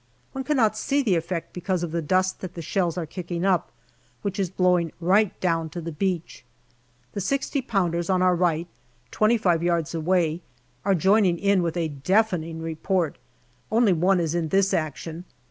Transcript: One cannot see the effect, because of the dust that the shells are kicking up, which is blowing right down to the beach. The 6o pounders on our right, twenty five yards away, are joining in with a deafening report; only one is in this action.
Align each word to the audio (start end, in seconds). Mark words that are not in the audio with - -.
One 0.31 0.43
cannot 0.43 0.75
see 0.75 1.03
the 1.03 1.13
effect, 1.15 1.53
because 1.53 1.83
of 1.83 1.91
the 1.91 2.01
dust 2.01 2.39
that 2.41 2.55
the 2.55 2.61
shells 2.63 2.97
are 2.97 3.05
kicking 3.05 3.45
up, 3.45 3.71
which 4.23 4.39
is 4.39 4.49
blowing 4.49 4.91
right 4.99 5.39
down 5.39 5.69
to 5.69 5.79
the 5.79 5.91
beach. 5.91 6.43
The 7.13 7.19
6o 7.19 7.67
pounders 7.67 8.09
on 8.09 8.23
our 8.23 8.35
right, 8.35 8.67
twenty 9.11 9.37
five 9.37 9.61
yards 9.61 9.93
away, 9.93 10.41
are 10.85 10.95
joining 10.95 11.37
in 11.37 11.61
with 11.61 11.77
a 11.77 11.87
deafening 11.87 12.63
report; 12.63 13.19
only 13.71 13.93
one 13.93 14.19
is 14.19 14.33
in 14.33 14.47
this 14.47 14.73
action. 14.73 15.23